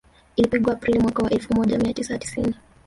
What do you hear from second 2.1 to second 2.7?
tisini